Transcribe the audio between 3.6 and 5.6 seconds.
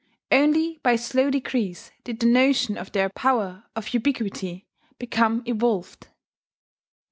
of ubiquity become